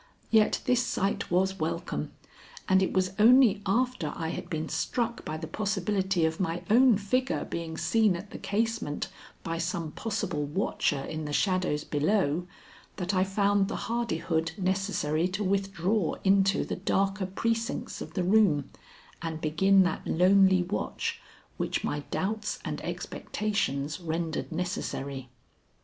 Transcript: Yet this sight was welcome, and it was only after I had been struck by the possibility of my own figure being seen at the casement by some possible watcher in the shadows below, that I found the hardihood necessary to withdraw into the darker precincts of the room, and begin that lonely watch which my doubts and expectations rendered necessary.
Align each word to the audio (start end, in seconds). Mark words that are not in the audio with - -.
Yet 0.31 0.61
this 0.65 0.83
sight 0.83 1.29
was 1.29 1.59
welcome, 1.59 2.11
and 2.67 2.81
it 2.81 2.91
was 2.91 3.11
only 3.19 3.61
after 3.67 4.11
I 4.15 4.29
had 4.29 4.49
been 4.49 4.67
struck 4.67 5.23
by 5.23 5.37
the 5.37 5.45
possibility 5.45 6.25
of 6.25 6.39
my 6.39 6.63
own 6.71 6.97
figure 6.97 7.45
being 7.45 7.77
seen 7.77 8.15
at 8.15 8.31
the 8.31 8.39
casement 8.39 9.09
by 9.43 9.59
some 9.59 9.91
possible 9.91 10.43
watcher 10.43 11.01
in 11.03 11.25
the 11.25 11.31
shadows 11.33 11.83
below, 11.83 12.47
that 12.95 13.13
I 13.13 13.23
found 13.23 13.67
the 13.67 13.75
hardihood 13.91 14.53
necessary 14.57 15.27
to 15.27 15.43
withdraw 15.43 16.15
into 16.23 16.65
the 16.65 16.77
darker 16.77 17.27
precincts 17.27 18.01
of 18.01 18.15
the 18.15 18.23
room, 18.23 18.71
and 19.21 19.39
begin 19.39 19.83
that 19.83 20.07
lonely 20.07 20.63
watch 20.63 21.21
which 21.57 21.83
my 21.83 21.99
doubts 22.09 22.57
and 22.65 22.81
expectations 22.81 23.99
rendered 23.99 24.51
necessary. 24.51 25.29